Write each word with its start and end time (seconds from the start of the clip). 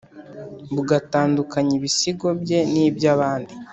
bugatandukanya 0.73 1.73
ibisigo 1.79 2.27
bye 2.41 2.59
n’iby’abandi 2.71 3.53